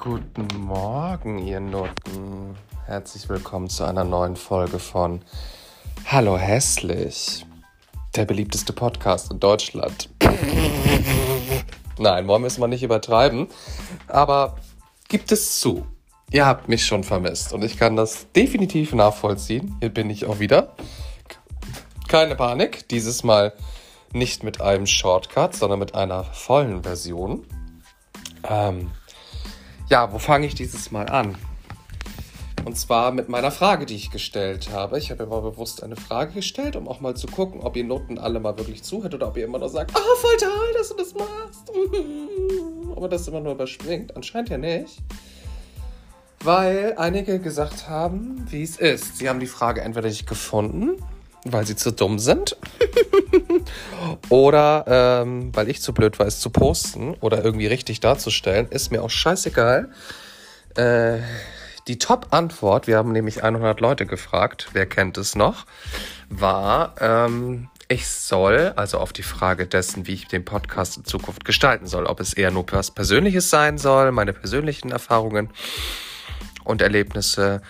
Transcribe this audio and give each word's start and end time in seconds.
Guten 0.00 0.48
Morgen, 0.56 1.46
ihr 1.46 1.60
Nutten. 1.60 2.56
Herzlich 2.86 3.28
willkommen 3.28 3.68
zu 3.68 3.84
einer 3.84 4.02
neuen 4.02 4.34
Folge 4.34 4.78
von 4.78 5.20
Hallo 6.06 6.38
Hässlich, 6.38 7.44
der 8.16 8.24
beliebteste 8.24 8.72
Podcast 8.72 9.30
in 9.30 9.40
Deutschland. 9.40 10.08
Nein, 11.98 12.26
wollen 12.28 12.42
wir 12.42 12.46
es 12.46 12.56
mal 12.56 12.66
nicht 12.66 12.82
übertreiben, 12.82 13.48
aber 14.08 14.56
gibt 15.10 15.32
es 15.32 15.60
zu. 15.60 15.84
Ihr 16.30 16.46
habt 16.46 16.70
mich 16.70 16.86
schon 16.86 17.04
vermisst 17.04 17.52
und 17.52 17.62
ich 17.62 17.76
kann 17.76 17.94
das 17.94 18.32
definitiv 18.32 18.94
nachvollziehen. 18.94 19.76
Hier 19.80 19.90
bin 19.90 20.08
ich 20.08 20.24
auch 20.24 20.38
wieder. 20.38 20.76
Keine 22.08 22.36
Panik, 22.36 22.88
dieses 22.88 23.22
Mal 23.22 23.52
nicht 24.14 24.44
mit 24.44 24.62
einem 24.62 24.86
Shortcut, 24.86 25.54
sondern 25.54 25.78
mit 25.78 25.94
einer 25.94 26.24
vollen 26.24 26.84
Version. 26.84 27.46
Ähm, 28.48 28.90
ja, 29.90 30.12
wo 30.12 30.18
fange 30.18 30.46
ich 30.46 30.54
dieses 30.54 30.90
Mal 30.92 31.08
an? 31.08 31.36
Und 32.64 32.76
zwar 32.76 33.10
mit 33.10 33.28
meiner 33.28 33.50
Frage, 33.50 33.86
die 33.86 33.96
ich 33.96 34.10
gestellt 34.10 34.70
habe. 34.70 34.98
Ich 34.98 35.10
habe 35.10 35.24
immer 35.24 35.40
bewusst 35.40 35.82
eine 35.82 35.96
Frage 35.96 36.34
gestellt, 36.34 36.76
um 36.76 36.86
auch 36.88 37.00
mal 37.00 37.16
zu 37.16 37.26
gucken, 37.26 37.60
ob 37.62 37.76
ihr 37.76 37.84
Noten 37.84 38.18
alle 38.18 38.38
mal 38.38 38.56
wirklich 38.56 38.82
zuhört 38.82 39.14
oder 39.14 39.28
ob 39.28 39.36
ihr 39.36 39.44
immer 39.44 39.58
nur 39.58 39.68
sagt, 39.68 39.96
ah, 39.96 39.98
oh, 40.00 40.16
voll 40.16 40.36
toll, 40.36 40.74
dass 40.76 40.90
du 40.90 40.96
das 40.96 41.14
machst. 41.14 41.70
Aber 42.96 43.08
das 43.08 43.26
immer 43.26 43.40
nur 43.40 43.54
überspringt. 43.54 44.14
Anscheinend 44.14 44.50
ja 44.50 44.58
nicht. 44.58 44.98
Weil 46.44 46.94
einige 46.96 47.40
gesagt 47.40 47.88
haben, 47.88 48.46
wie 48.50 48.62
es 48.62 48.76
ist. 48.76 49.18
Sie 49.18 49.28
haben 49.28 49.40
die 49.40 49.46
Frage 49.46 49.80
entweder 49.80 50.08
nicht 50.08 50.26
gefunden, 50.26 51.02
weil 51.44 51.66
sie 51.66 51.76
zu 51.76 51.92
dumm 51.92 52.18
sind. 52.18 52.56
oder 54.28 54.84
ähm, 54.86 55.54
weil 55.54 55.68
ich 55.68 55.80
zu 55.80 55.92
blöd 55.92 56.18
war, 56.18 56.26
es 56.26 56.40
zu 56.40 56.50
posten 56.50 57.14
oder 57.20 57.44
irgendwie 57.44 57.66
richtig 57.66 58.00
darzustellen. 58.00 58.68
Ist 58.68 58.90
mir 58.90 59.02
auch 59.02 59.10
scheißegal. 59.10 59.90
Äh, 60.76 61.18
die 61.88 61.98
Top-Antwort, 61.98 62.86
wir 62.86 62.96
haben 62.96 63.12
nämlich 63.12 63.42
100 63.42 63.80
Leute 63.80 64.06
gefragt, 64.06 64.68
wer 64.72 64.86
kennt 64.86 65.18
es 65.18 65.34
noch, 65.34 65.66
war, 66.28 66.94
ähm, 67.00 67.68
ich 67.88 68.06
soll, 68.06 68.72
also 68.76 68.98
auf 68.98 69.12
die 69.12 69.24
Frage 69.24 69.66
dessen, 69.66 70.06
wie 70.06 70.14
ich 70.14 70.28
den 70.28 70.44
Podcast 70.44 70.98
in 70.98 71.04
Zukunft 71.04 71.44
gestalten 71.44 71.86
soll, 71.86 72.06
ob 72.06 72.20
es 72.20 72.32
eher 72.32 72.52
nur 72.52 72.64
was 72.70 72.92
Persönliches 72.92 73.50
sein 73.50 73.78
soll, 73.78 74.12
meine 74.12 74.32
persönlichen 74.32 74.92
Erfahrungen 74.92 75.50
und 76.62 76.82
Erlebnisse, 76.82 77.62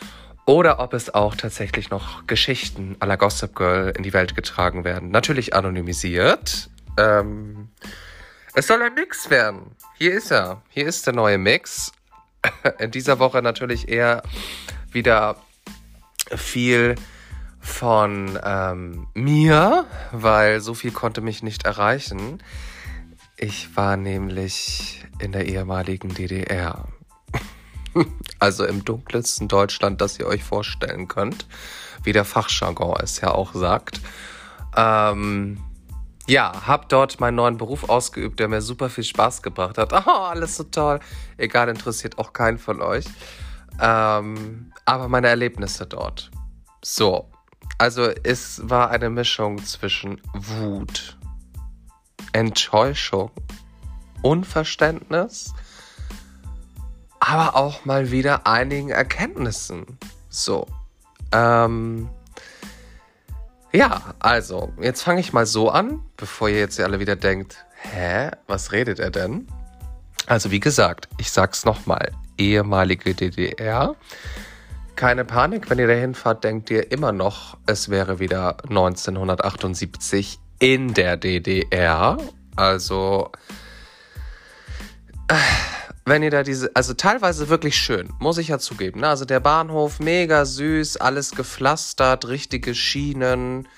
oder 0.51 0.81
ob 0.81 0.95
es 0.95 1.15
auch 1.15 1.37
tatsächlich 1.37 1.91
noch 1.91 2.27
Geschichten 2.27 2.97
la 3.01 3.15
Gossip 3.15 3.55
Girl 3.55 3.93
in 3.97 4.03
die 4.03 4.13
Welt 4.13 4.35
getragen 4.35 4.83
werden. 4.83 5.13
Natürlich 5.13 5.55
anonymisiert. 5.55 6.69
Ähm, 6.99 7.69
es 8.55 8.67
soll 8.67 8.83
ein 8.83 8.95
Mix 8.95 9.31
werden. 9.31 9.77
Hier 9.97 10.13
ist 10.13 10.33
er. 10.33 10.61
Hier 10.69 10.89
ist 10.89 11.07
der 11.07 11.15
neue 11.15 11.39
Mix. 11.39 11.93
in 12.81 12.91
dieser 12.91 13.21
Woche 13.21 13.43
natürlich 13.43 13.89
eher 13.89 14.25
wieder 14.91 15.37
viel 16.35 16.97
von 17.61 18.37
ähm, 18.43 19.07
mir, 19.15 19.87
weil 20.11 20.61
so 20.61 20.75
viel 20.75 20.91
konnte 20.91 21.21
mich 21.21 21.45
nicht 21.45 21.65
erreichen. 21.65 22.43
Ich 23.37 23.77
war 23.77 23.97
nämlich 23.97 25.07
in 25.21 25.31
der 25.31 25.47
ehemaligen 25.47 26.13
DDR. 26.13 26.89
also 28.39 28.65
im 28.65 28.85
dunkelsten 28.85 29.49
Deutschland, 29.49 30.01
das 30.01 30.19
ihr 30.19 30.27
euch 30.27 30.45
vorstellen 30.45 31.09
könnt, 31.09 31.47
wie 32.03 32.13
der 32.13 32.25
Fachjargon 32.25 32.97
es 33.03 33.21
ja 33.21 33.31
auch 33.33 33.55
sagt. 33.55 34.01
Ähm, 34.77 35.59
ja, 36.27 36.67
hab 36.67 36.89
dort 36.89 37.19
meinen 37.19 37.35
neuen 37.35 37.57
Beruf 37.57 37.89
ausgeübt, 37.89 38.39
der 38.39 38.49
mir 38.49 38.63
super 38.63 38.89
viel 38.89 39.05
Spaß 39.05 39.43
gebracht 39.43 39.79
hat. 39.79 39.93
Oh, 40.07 40.11
alles 40.11 40.57
so 40.57 40.65
toll. 40.65 41.01
Egal, 41.37 41.69
interessiert 41.69 42.19
auch 42.19 42.33
keinen 42.33 42.59
von 42.59 42.81
euch. 42.81 43.05
Ähm, 43.81 44.73
aber 44.85 45.09
meine 45.09 45.29
Erlebnisse 45.29 45.87
dort. 45.87 46.31
So, 46.83 47.31
also 47.79 48.11
es 48.23 48.61
war 48.69 48.91
eine 48.91 49.11
Mischung 49.11 49.59
zwischen 49.65 50.21
Wut, 50.35 51.19
Enttäuschung, 52.33 53.31
Unverständnis, 54.23 55.55
aber 57.31 57.55
auch 57.55 57.85
mal 57.85 58.11
wieder 58.11 58.47
einigen 58.47 58.91
Erkenntnissen. 58.91 59.87
So, 60.29 60.67
ähm, 61.33 62.09
ja, 63.73 64.15
also, 64.19 64.73
jetzt 64.81 65.03
fange 65.03 65.21
ich 65.21 65.33
mal 65.33 65.47
so 65.47 65.71
an, 65.71 66.01
bevor 66.17 66.49
ihr 66.49 66.59
jetzt 66.59 66.81
alle 66.81 66.99
wieder 66.99 67.15
denkt, 67.15 67.65
hä, 67.77 68.31
was 68.49 68.73
redet 68.73 68.99
er 68.99 69.11
denn? 69.11 69.47
Also, 70.27 70.51
wie 70.51 70.59
gesagt, 70.59 71.09
ich 71.19 71.31
sag's 71.31 71.65
nochmal, 71.65 72.11
ehemalige 72.37 73.15
DDR. 73.15 73.95
Keine 74.97 75.25
Panik, 75.25 75.71
wenn 75.71 75.79
ihr 75.79 75.87
dahin 75.87 76.15
fahrt, 76.15 76.43
denkt 76.43 76.69
ihr 76.71 76.91
immer 76.91 77.13
noch, 77.13 77.57
es 77.67 77.89
wäre 77.89 78.19
wieder 78.19 78.57
1978 78.65 80.41
in 80.59 80.95
der 80.95 81.17
DDR. 81.17 82.19
Also, 82.57 83.31
wenn 86.11 86.25
ihr 86.25 86.31
da 86.31 86.43
diese, 86.43 86.75
also 86.75 86.93
teilweise 86.93 87.49
wirklich 87.49 87.77
schön, 87.77 88.13
muss 88.19 88.37
ich 88.39 88.49
ja 88.49 88.59
zugeben. 88.59 89.01
Ne? 89.01 89.09
Also 89.09 89.25
der 89.25 89.39
Bahnhof 89.39 90.01
mega 90.01 90.45
süß, 90.45 90.97
alles 90.97 91.31
gepflastert, 91.31 92.27
richtige 92.27 92.75
Schienen, 92.75 93.69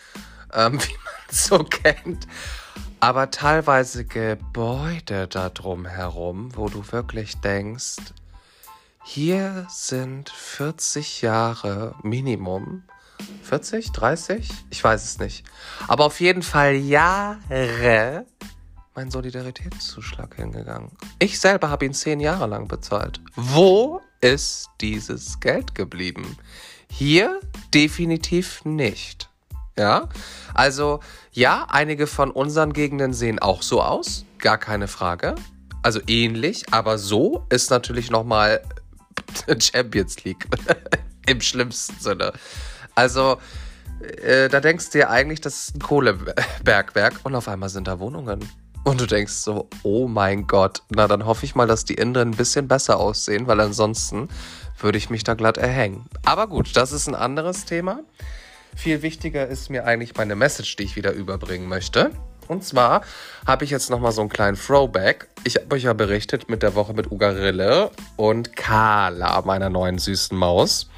ähm, 0.55 0.73
wie 0.83 0.95
man 0.95 1.31
so 1.31 1.59
kennt. 1.59 2.27
Aber 3.01 3.31
teilweise 3.31 4.07
Gebäude 4.07 5.29
da 5.29 5.51
drumherum, 5.51 6.57
wo 6.57 6.71
du 6.71 6.91
wirklich 6.91 7.39
denkst, 7.43 7.97
hier 9.05 9.67
sind 9.69 10.31
40 10.31 11.21
Jahre 11.21 11.97
Minimum. 12.03 12.85
40, 13.43 13.93
30? 13.93 14.49
Ich 14.71 14.83
weiß 14.83 15.05
es 15.05 15.19
nicht. 15.19 15.45
Aber 15.87 16.07
auf 16.07 16.19
jeden 16.19 16.43
Fall 16.43 16.77
Jahre 16.77 18.25
mein 18.95 19.11
Solidaritätszuschlag 19.11 20.37
hingegangen. 20.37 20.91
Ich 21.19 21.41
selber 21.41 21.71
habe 21.71 21.85
ihn 21.87 21.95
zehn 21.95 22.21
Jahre 22.21 22.47
lang 22.47 22.69
bezahlt. 22.69 23.21
Wo 23.37 24.01
ist 24.21 24.69
dieses 24.81 25.41
Geld 25.41 25.75
geblieben? 25.75 26.37
Hier 26.91 27.41
definitiv 27.73 28.65
nicht. 28.65 29.29
Ja, 29.79 30.09
also 30.53 31.01
ja, 31.33 31.67
einige 31.71 32.07
von 32.07 32.31
unseren 32.31 32.75
Gegenden 32.75 33.15
sehen 33.15 33.39
auch 33.39 33.63
so 33.63 33.83
aus, 33.83 34.27
gar 34.39 34.59
keine 34.59 34.87
Frage. 34.87 35.35
Also 35.83 36.01
ähnlich, 36.07 36.73
aber 36.73 36.99
so 36.99 37.47
ist 37.49 37.71
natürlich 37.71 38.11
nochmal 38.11 38.61
Champions 39.59 40.23
League 40.25 40.47
im 41.27 41.41
schlimmsten 41.41 41.99
Sinne. 41.99 42.35
Also 42.95 43.39
äh, 44.03 44.49
da 44.51 44.61
denkst 44.61 44.91
du 44.91 44.99
dir 44.99 45.11
eigentlich, 45.11 45.41
das 45.41 45.69
ist 45.69 45.77
ein 45.77 45.81
Kohlebergwerk 45.81 47.21
und 47.23 47.35
auf 47.35 47.49
einmal 47.49 47.71
sind 47.71 47.89
da 47.89 47.99
Wohnungen. 47.99 48.47
Und 48.85 49.01
du 49.01 49.07
denkst 49.07 49.33
so, 49.33 49.69
oh 49.85 50.09
mein 50.09 50.47
Gott, 50.47 50.83
na 50.91 51.07
dann 51.07 51.25
hoffe 51.25 51.45
ich 51.45 51.55
mal, 51.55 51.69
dass 51.69 51.85
die 51.85 51.95
Innen 51.95 52.17
ein 52.17 52.31
bisschen 52.33 52.67
besser 52.67 52.99
aussehen, 52.99 53.47
weil 53.47 53.61
ansonsten 53.61 54.29
würde 54.81 54.99
ich 54.99 55.09
mich 55.09 55.23
da 55.23 55.35
glatt 55.35 55.57
erhängen. 55.57 56.07
Aber 56.25 56.49
gut, 56.49 56.77
das 56.77 56.91
ist 56.93 57.07
ein 57.07 57.15
anderes 57.15 57.65
Thema. 57.65 58.01
Viel 58.75 59.03
wichtiger 59.03 59.47
ist 59.47 59.71
mir 59.71 59.85
eigentlich 59.85 60.17
meine 60.17 60.35
Message, 60.35 60.77
die 60.77 60.83
ich 60.85 60.97
wieder 60.97 61.13
überbringen 61.13 61.69
möchte. 61.69 62.11
Und 62.49 62.65
zwar 62.65 63.03
habe 63.47 63.65
ich 63.65 63.71
jetzt 63.71 63.89
nochmal 63.89 64.13
so 64.13 64.21
einen 64.21 64.31
kleinen 64.31 64.57
Throwback. 64.57 65.29
Ich 65.45 65.57
habe 65.57 65.75
euch 65.75 65.85
ja 65.85 65.93
berichtet 65.93 66.49
mit 66.49 66.63
der 66.63 66.75
Woche 66.75 66.93
mit 66.93 67.13
Ugarille 67.13 67.91
und 68.17 68.57
Carla, 68.57 69.43
meiner 69.43 69.71
neuen 69.71 69.99
süßen 69.99 70.37
Maus, 70.37 70.91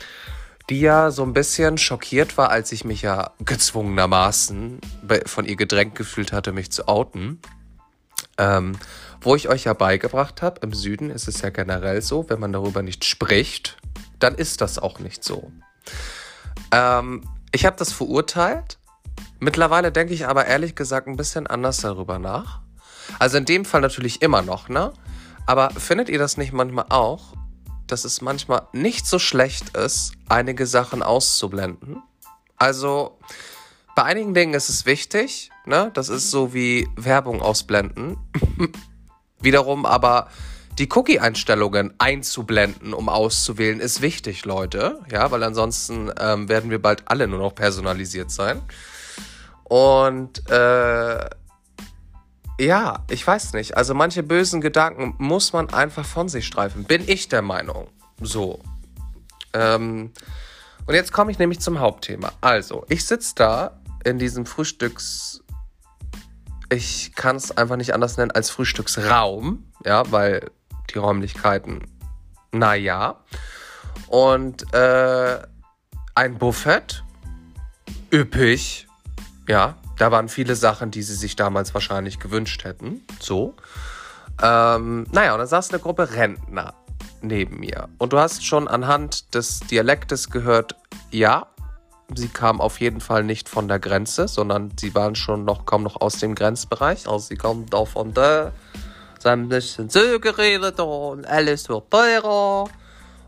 die 0.71 0.81
ja 0.81 1.11
so 1.11 1.23
ein 1.23 1.35
bisschen 1.35 1.77
schockiert 1.77 2.39
war, 2.39 2.51
als 2.51 2.73
ich 2.73 2.85
mich 2.85 3.03
ja 3.03 3.33
gezwungenermaßen 3.45 4.81
von 5.27 5.45
ihr 5.45 5.57
gedrängt 5.57 5.95
gefühlt 5.97 6.33
hatte, 6.33 6.53
mich 6.53 6.73
zu 6.73 6.89
outen. 6.89 7.41
Ähm, 8.39 8.77
wo 9.21 9.37
ich 9.37 9.49
euch 9.49 9.65
ja 9.65 9.73
beigebracht 9.73 10.43
habe, 10.43 10.61
im 10.63 10.75
Süden 10.75 11.11
ist 11.11 11.29
es 11.29 11.41
ja 11.41 11.51
generell 11.51 12.03
so, 12.03 12.29
wenn 12.29 12.41
man 12.41 12.53
darüber 12.53 12.83
nicht 12.83 13.05
spricht, 13.05 13.79
dann 14.19 14.35
ist 14.35 14.61
das 14.61 14.79
auch 14.79 14.99
nicht 14.99 15.25
so. 15.25 15.51
Ähm, 16.71 17.23
ich 17.53 17.65
habe 17.65 17.77
das 17.77 17.93
verurteilt. 17.93 18.79
Mittlerweile 19.39 19.93
denke 19.93 20.15
ich 20.15 20.27
aber 20.27 20.47
ehrlich 20.47 20.75
gesagt 20.75 21.07
ein 21.07 21.17
bisschen 21.17 21.47
anders 21.47 21.79
darüber 21.79 22.19
nach. 22.19 22.61
Also 23.19 23.39
in 23.39 23.45
dem 23.45 23.65
Fall 23.65 23.81
natürlich 23.81 24.23
immer 24.23 24.43
noch, 24.43 24.69
ne? 24.69 24.93
Aber 25.47 25.71
findet 25.71 26.09
ihr 26.09 26.19
das 26.19 26.37
nicht 26.37 26.53
manchmal 26.53 26.87
auch, 26.89 27.35
dass 27.87 28.05
es 28.05 28.23
manchmal 28.23 28.67
nicht 28.73 29.07
so 29.07 29.19
schlecht 29.19 29.77
ist, 29.77 30.13
einige 30.29 30.67
Sachen 30.67 31.03
auszublenden? 31.03 32.03
Also 32.57 33.19
bei 33.95 34.03
einigen 34.03 34.35
Dingen 34.35 34.55
ist 34.55 34.69
es 34.69 34.87
wichtig, 34.87 35.51
ne? 35.67 35.91
Das 35.95 36.09
ist 36.09 36.31
so 36.31 36.53
wie 36.53 36.89
Werbung 36.97 37.41
ausblenden. 37.41 38.17
Wiederum 39.41 39.87
aber 39.87 40.29
die 40.79 40.89
Cookie-Einstellungen 40.93 41.95
einzublenden, 41.99 42.95
um 42.95 43.09
auszuwählen, 43.09 43.79
ist 43.79 44.03
wichtig, 44.03 44.45
Leute. 44.45 45.01
Ja, 45.11 45.31
weil 45.31 45.43
ansonsten 45.45 46.11
ähm, 46.19 46.49
werden 46.49 46.71
wir 46.71 46.83
bald 46.83 47.03
alle 47.07 47.29
nur 47.29 47.39
noch 47.39 47.55
personalisiert 47.55 48.31
sein. 48.31 48.61
Und 49.63 50.51
äh, 50.51 51.31
ja, 52.59 53.05
ich 53.09 53.27
weiß 53.27 53.53
nicht. 53.53 53.77
Also 53.77 53.95
manche 53.95 54.23
bösen 54.23 54.61
Gedanken 54.61 55.15
muss 55.19 55.53
man 55.53 55.71
einfach 55.71 56.05
von 56.05 56.29
sich 56.29 56.47
streifen. 56.47 56.85
Bin 56.85 57.05
ich 57.07 57.29
der 57.29 57.43
Meinung. 57.43 57.89
So. 58.21 58.61
Ähm, 59.53 60.11
und 60.87 60.95
jetzt 60.95 61.13
komme 61.13 61.31
ich 61.31 61.39
nämlich 61.39 61.61
zum 61.61 61.79
Hauptthema. 61.79 62.33
Also, 62.41 62.85
ich 62.89 63.05
sitze 63.07 63.35
da 63.37 63.81
in 64.05 64.19
diesem 64.19 64.47
Frühstücks. 64.47 65.43
Ich 66.71 67.15
kann 67.15 67.37
es 67.37 67.57
einfach 67.57 67.77
nicht 67.77 67.95
anders 67.95 68.17
nennen 68.17 68.31
als 68.31 68.51
Frühstücksraum. 68.51 69.71
Ja, 69.85 70.11
weil 70.11 70.51
die 70.91 70.99
Räumlichkeiten, 70.99 71.87
naja. 72.53 73.21
Und 74.09 74.73
äh, 74.73 75.39
ein 76.15 76.39
Buffet. 76.39 77.03
Üppig. 78.13 78.87
Ja, 79.49 79.77
da 79.99 80.11
waren 80.11 80.29
viele 80.29 80.57
Sachen, 80.57 80.91
die 80.91 81.03
sie 81.03 81.15
sich 81.15 81.37
damals 81.37 81.75
wahrscheinlich 81.75 82.19
gewünscht 82.19 82.65
hätten. 82.65 83.03
So. 83.21 83.55
Ähm, 84.43 85.07
naja, 85.13 85.33
und 85.33 85.39
dann 85.39 85.49
saß 85.49 85.71
eine 85.71 85.81
Gruppe 85.81 86.13
Rentner 86.13 86.75
neben 87.21 87.61
mir. 87.61 87.89
Und 87.99 88.13
du 88.13 88.19
hast 88.19 88.45
schon 88.45 88.69
anhand 88.69 89.35
des 89.35 89.61
Dialektes 89.61 90.31
gehört, 90.31 90.77
ja, 91.11 91.47
sie 92.15 92.29
kam 92.29 92.61
auf 92.61 92.81
jeden 92.81 93.01
Fall 93.01 93.25
nicht 93.25 93.49
von 93.49 93.69
der 93.69 93.79
Grenze, 93.79 94.29
sondern 94.29 94.73
sie 94.79 94.95
waren 94.95 95.15
schon 95.15 95.45
noch, 95.45 95.67
kommen 95.67 95.85
noch 95.85 96.01
aus 96.01 96.19
dem 96.19 96.35
Grenzbereich. 96.35 97.09
Also 97.09 97.19
sie 97.19 97.37
kommen 97.37 97.67
da 97.71 97.85
von 97.85 98.13
da, 98.13 98.53
sie 99.19 99.29
haben 99.29 99.43
ein 99.43 99.49
bisschen 99.49 99.89
so 99.89 100.21
geredet 100.21 100.79
und 100.81 101.27
alles 101.27 101.69
wird 101.69 101.91
teurer 101.91 102.69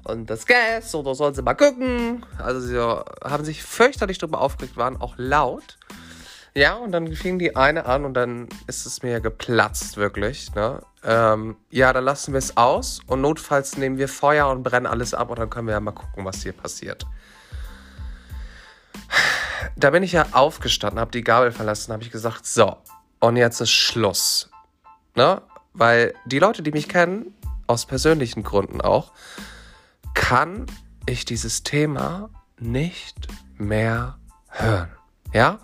und 0.05 0.31
das 0.31 0.47
Gas 0.47 0.95
oder 0.95 1.15
sollen 1.15 1.35
sie 1.35 1.43
mal 1.43 1.55
gucken. 1.55 2.25
Also 2.39 2.61
sie 2.61 2.79
haben 3.25 3.45
sich 3.45 3.63
fürchterlich 3.63 4.19
darüber 4.19 4.41
aufgeregt, 4.41 4.77
waren 4.77 5.01
auch 5.01 5.15
laut. 5.17 5.79
Ja, 6.55 6.75
und 6.77 6.93
dann 6.93 7.13
fing 7.13 7.39
die 7.39 7.55
eine 7.55 7.85
an 7.85 8.07
und 8.07 8.15
dann 8.15 8.49
ist 8.67 8.87
es 8.87 9.03
mir 9.03 9.21
geplatzt, 9.21 9.99
wirklich. 9.99 10.55
Ne? 10.55 10.81
Ähm, 11.05 11.57
ja, 11.71 11.93
dann 11.93 12.05
lassen 12.05 12.33
wir 12.33 12.39
es 12.39 12.57
aus 12.57 13.01
und 13.07 13.21
notfalls 13.21 13.77
nehmen 13.77 13.99
wir 13.99 14.09
Feuer 14.09 14.49
und 14.49 14.63
brennen 14.63 14.87
alles 14.87 15.13
ab 15.13 15.29
und 15.29 15.39
dann 15.39 15.51
können 15.51 15.67
wir 15.67 15.75
ja 15.75 15.81
mal 15.81 15.93
gucken, 15.93 16.25
was 16.25 16.43
hier 16.43 16.55
passiert. 16.55 17.05
Da 19.79 19.91
bin 19.91 20.03
ich 20.03 20.13
ja 20.13 20.27
aufgestanden, 20.33 20.99
habe 20.99 21.11
die 21.11 21.23
Gabel 21.23 21.53
verlassen, 21.53 21.93
habe 21.93 22.03
ich 22.03 22.11
gesagt, 22.11 22.47
so, 22.47 22.79
und 23.21 23.37
jetzt 23.37 23.61
ist 23.61 23.71
Schluss. 23.71 24.51
Ne? 25.15 25.43
Weil 25.75 26.15
die 26.25 26.39
Leute, 26.39 26.63
die 26.63 26.73
mich 26.73 26.89
kennen, 26.89 27.35
aus 27.67 27.85
persönlichen 27.85 28.43
Gründen 28.43 28.81
auch, 28.81 29.13
kann 30.15 30.65
ich 31.05 31.27
dieses 31.27 31.63
Thema 31.63 32.31
nicht 32.59 33.29
mehr 33.59 34.19
hören. 34.49 34.91
Ja? 35.35 35.59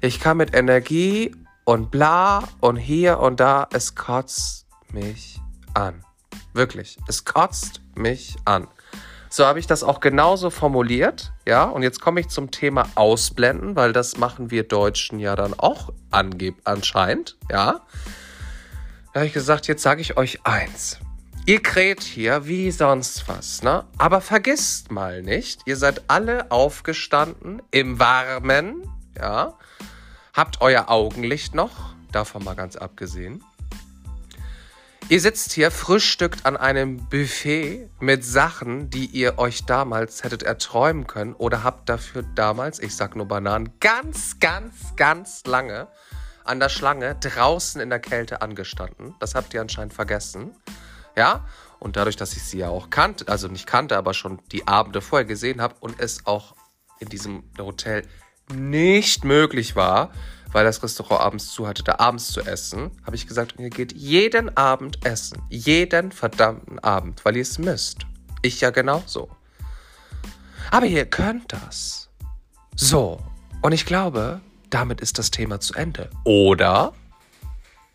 Ich 0.00 0.20
kann 0.20 0.36
mit 0.36 0.54
Energie 0.54 1.34
und 1.64 1.90
bla 1.90 2.44
und 2.60 2.76
hier 2.76 3.18
und 3.18 3.40
da, 3.40 3.66
es 3.72 3.96
kotzt 3.96 4.66
mich 4.92 5.40
an. 5.74 6.04
Wirklich, 6.52 6.98
es 7.08 7.24
kotzt 7.24 7.80
mich 7.96 8.36
an. 8.44 8.68
So 9.28 9.44
habe 9.44 9.58
ich 9.58 9.66
das 9.66 9.82
auch 9.82 10.00
genauso 10.00 10.50
formuliert, 10.50 11.32
ja. 11.46 11.64
Und 11.64 11.82
jetzt 11.82 12.00
komme 12.00 12.20
ich 12.20 12.28
zum 12.28 12.50
Thema 12.50 12.88
Ausblenden, 12.94 13.76
weil 13.76 13.92
das 13.92 14.16
machen 14.16 14.50
wir 14.50 14.62
Deutschen 14.62 15.18
ja 15.18 15.36
dann 15.36 15.54
auch 15.54 15.92
angeb 16.10 16.56
anscheinend, 16.64 17.36
ja. 17.50 17.80
Da 19.12 19.20
habe 19.20 19.26
ich 19.26 19.32
gesagt, 19.32 19.66
jetzt 19.66 19.82
sage 19.82 20.00
ich 20.00 20.16
euch 20.16 20.44
eins. 20.44 20.98
Ihr 21.46 21.62
kräht 21.62 22.02
hier 22.02 22.46
wie 22.46 22.70
sonst 22.70 23.28
was, 23.28 23.62
ne? 23.62 23.84
Aber 23.98 24.20
vergisst 24.20 24.90
mal 24.90 25.22
nicht, 25.22 25.62
ihr 25.64 25.76
seid 25.76 26.02
alle 26.08 26.50
aufgestanden 26.50 27.62
im 27.70 27.98
Warmen, 27.98 28.82
ja. 29.16 29.54
Habt 30.34 30.60
euer 30.60 30.90
Augenlicht 30.90 31.54
noch, 31.54 31.94
davon 32.12 32.44
mal 32.44 32.56
ganz 32.56 32.76
abgesehen. 32.76 33.42
Ihr 35.08 35.20
sitzt 35.20 35.52
hier, 35.52 35.70
frühstückt 35.70 36.46
an 36.46 36.56
einem 36.56 36.96
Buffet 37.08 37.88
mit 38.00 38.24
Sachen, 38.24 38.90
die 38.90 39.06
ihr 39.06 39.38
euch 39.38 39.64
damals 39.64 40.24
hättet 40.24 40.42
erträumen 40.42 41.06
können 41.06 41.34
oder 41.34 41.62
habt 41.62 41.88
dafür 41.88 42.24
damals, 42.34 42.80
ich 42.80 42.96
sag 42.96 43.14
nur 43.14 43.26
Bananen, 43.26 43.78
ganz, 43.78 44.40
ganz, 44.40 44.96
ganz 44.96 45.44
lange 45.46 45.86
an 46.42 46.58
der 46.58 46.70
Schlange 46.70 47.14
draußen 47.20 47.80
in 47.80 47.88
der 47.88 48.00
Kälte 48.00 48.42
angestanden. 48.42 49.14
Das 49.20 49.36
habt 49.36 49.54
ihr 49.54 49.60
anscheinend 49.60 49.94
vergessen. 49.94 50.56
Ja? 51.16 51.46
Und 51.78 51.94
dadurch, 51.94 52.16
dass 52.16 52.32
ich 52.32 52.42
sie 52.42 52.58
ja 52.58 52.68
auch 52.68 52.90
kannte, 52.90 53.28
also 53.28 53.46
nicht 53.46 53.68
kannte, 53.68 53.96
aber 53.96 54.12
schon 54.12 54.40
die 54.50 54.66
Abende 54.66 55.00
vorher 55.00 55.24
gesehen 55.24 55.60
habe 55.62 55.76
und 55.78 56.00
es 56.00 56.26
auch 56.26 56.56
in 56.98 57.08
diesem 57.08 57.44
Hotel 57.60 58.02
nicht 58.52 59.24
möglich 59.24 59.76
war, 59.76 60.10
weil 60.52 60.64
das 60.64 60.82
Restaurant 60.82 61.20
abends 61.20 61.52
zu 61.52 61.66
hatte, 61.66 61.82
da 61.82 61.96
abends 61.98 62.32
zu 62.32 62.40
essen, 62.40 62.90
habe 63.04 63.16
ich 63.16 63.26
gesagt, 63.26 63.54
ihr 63.58 63.70
geht 63.70 63.92
jeden 63.92 64.56
Abend 64.56 65.04
essen. 65.04 65.42
Jeden 65.50 66.12
verdammten 66.12 66.78
Abend, 66.78 67.24
weil 67.24 67.36
ihr 67.36 67.42
es 67.42 67.58
müsst. 67.58 68.06
Ich 68.42 68.60
ja 68.60 68.70
genauso. 68.70 69.28
Aber 70.70 70.86
ihr 70.86 71.06
könnt 71.06 71.52
das. 71.52 72.08
So. 72.74 73.20
Und 73.62 73.72
ich 73.72 73.86
glaube, 73.86 74.40
damit 74.70 75.00
ist 75.00 75.18
das 75.18 75.30
Thema 75.30 75.60
zu 75.60 75.74
Ende. 75.74 76.10
Oder? 76.24 76.92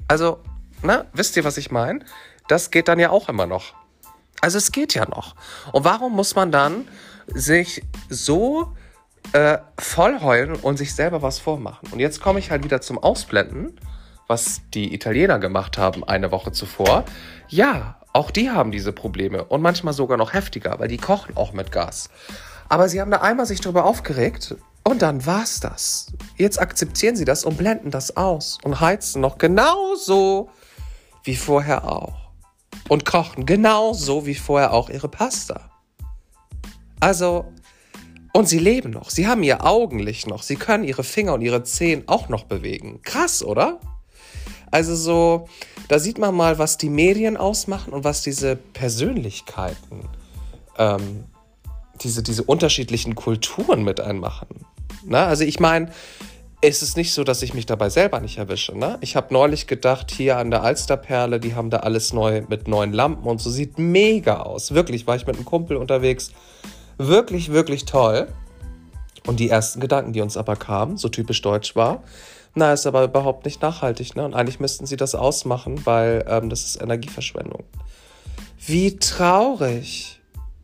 Also, 0.08 0.40
na, 0.82 1.06
wisst 1.14 1.38
ihr, 1.38 1.44
was 1.44 1.58
ich 1.58 1.72
meine? 1.72 2.04
Das 2.48 2.72
geht 2.72 2.88
dann 2.88 3.00
ja 3.00 3.12
auch 3.12 3.30
immer 3.30 3.46
noch. 3.46 3.74
Also 4.42 4.58
es 4.58 4.72
geht 4.72 4.94
ja 4.96 5.08
noch. 5.08 5.36
Und 5.72 5.84
warum 5.84 6.14
muss 6.14 6.36
man 6.36 6.52
dann 6.52 6.88
sich 7.28 7.84
so 8.10 8.76
äh, 9.34 9.60
voll 9.80 10.22
heulen 10.22 10.56
und 10.56 10.78
sich 10.78 10.94
selber 10.94 11.22
was 11.22 11.40
vormachen. 11.40 11.90
Und 11.92 12.00
jetzt 12.00 12.22
komme 12.22 12.40
ich 12.40 12.52
halt 12.52 12.64
wieder 12.64 12.82
zum 12.82 12.98
Ausblenden, 12.98 13.80
was 14.28 14.62
die 14.74 14.94
Italiener 14.94 15.40
gemacht 15.40 15.78
haben 15.78 16.04
eine 16.04 16.32
Woche 16.32 16.52
zuvor. 16.52 17.06
Ja, 17.48 18.00
auch 18.14 18.32
die 18.32 18.50
haben 18.50 18.72
diese 18.72 18.92
Probleme 18.92 19.46
und 19.46 19.62
manchmal 19.62 19.94
sogar 19.94 20.18
noch 20.18 20.34
heftiger, 20.34 20.80
weil 20.80 20.88
die 20.88 20.98
kochen 20.98 21.38
auch 21.38 21.54
mit 21.54 21.72
Gas. 21.72 22.10
Aber 22.68 22.90
sie 22.90 23.02
haben 23.02 23.12
da 23.12 23.18
einmal 23.22 23.46
sich 23.46 23.62
darüber 23.62 23.86
aufgeregt 23.86 24.56
und 24.84 25.02
dann 25.02 25.26
war's 25.26 25.60
das. 25.60 26.08
Jetzt 26.38 26.60
akzeptieren 26.60 27.16
sie 27.16 27.26
das 27.26 27.46
und 27.46 27.58
blenden 27.58 27.92
das 27.92 28.18
aus 28.18 28.58
und 28.64 28.80
heizen 28.80 29.22
noch 29.22 29.38
genauso 29.38 30.50
wie 31.24 31.36
vorher 31.36 31.86
auch. 31.90 32.32
Und 32.90 33.06
kochen 33.06 33.46
genauso 33.46 34.26
wie 34.26 34.36
vorher 34.36 34.74
auch 34.74 34.90
ihre 34.90 35.08
Pasta. 35.08 35.70
Also, 37.00 37.46
und 38.34 38.48
sie 38.48 38.60
leben 38.60 38.92
noch. 38.92 39.10
Sie 39.10 39.28
haben 39.28 39.44
ihr 39.44 39.66
Augenlicht 39.66 40.28
noch. 40.28 40.44
Sie 40.44 40.56
können 40.56 40.84
ihre 40.84 41.04
Finger 41.04 41.34
und 41.34 41.42
ihre 41.42 41.64
Zehen 41.64 42.04
auch 42.08 42.30
noch 42.30 42.46
bewegen. 42.46 43.02
Krass, 43.04 43.44
oder? 43.44 43.80
Also 44.72 44.96
so, 44.96 45.48
da 45.90 46.00
sieht 46.00 46.18
man 46.18 46.34
mal, 46.34 46.58
was 46.58 46.78
die 46.78 46.90
Medien 46.90 47.36
ausmachen 47.36 47.92
und 47.92 48.06
was 48.06 48.24
diese 48.24 48.56
Persönlichkeiten, 48.56 50.08
ähm, 50.78 51.26
diese, 52.02 52.24
diese 52.24 52.44
unterschiedlichen 52.44 53.16
Kulturen 53.16 53.84
mit 53.84 54.00
einmachen. 54.00 54.48
Na, 55.04 55.26
also 55.26 55.44
ich 55.44 55.60
meine, 55.60 55.92
es 56.62 56.84
ist 56.84 56.96
nicht 56.96 57.12
so, 57.12 57.24
dass 57.24 57.42
ich 57.42 57.54
mich 57.54 57.66
dabei 57.66 57.90
selber 57.90 58.22
nicht 58.22 58.38
erwische. 58.38 58.78
Ne? 58.78 58.98
Ich 59.02 59.16
habe 59.16 59.34
neulich 59.34 59.68
gedacht, 59.68 60.12
hier 60.12 60.38
an 60.38 60.52
der 60.52 60.64
Alsterperle, 60.64 61.40
die 61.40 61.56
haben 61.56 61.70
da 61.70 61.78
alles 61.78 62.14
neu 62.14 62.44
mit 62.48 62.68
neuen 62.68 62.94
Lampen 62.94 63.28
und 63.28 63.42
so 63.42 63.50
sieht 63.50 63.78
mega 63.80 64.42
aus. 64.42 64.74
Wirklich, 64.74 65.08
war 65.08 65.16
ich 65.16 65.26
mit 65.26 65.36
einem 65.36 65.46
Kumpel 65.46 65.76
unterwegs 65.76 66.32
Wirklich, 67.08 67.52
wirklich 67.52 67.86
toll. 67.86 68.28
Und 69.26 69.40
die 69.40 69.50
ersten 69.50 69.80
Gedanken, 69.80 70.14
die 70.14 70.22
uns 70.22 70.38
aber 70.38 70.56
kamen, 70.56 70.98
so 70.98 71.10
typisch 71.10 71.42
deutsch 71.42 71.76
war, 71.76 72.04
na, 72.54 72.74
ist 72.74 72.86
aber 72.86 73.04
überhaupt 73.04 73.46
nicht 73.46 73.62
nachhaltig. 73.62 74.16
Ne? 74.16 74.24
Und 74.24 74.36
eigentlich 74.36 74.60
müssten 74.60 74.86
sie 74.86 74.98
das 74.98 75.16
ausmachen, 75.16 75.86
weil 75.86 76.24
ähm, 76.28 76.50
das 76.50 76.64
ist 76.66 76.82
Energieverschwendung. 76.82 77.64
Wie 78.66 78.98
traurig. 78.98 80.22